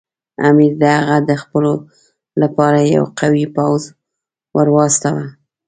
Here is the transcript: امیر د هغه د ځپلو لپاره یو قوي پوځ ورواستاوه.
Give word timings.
امیر 0.49 0.73
د 0.81 0.83
هغه 0.97 1.17
د 1.27 1.29
ځپلو 1.41 1.73
لپاره 2.41 2.79
یو 2.95 3.03
قوي 3.19 3.45
پوځ 3.57 3.81
ورواستاوه. 4.57 5.25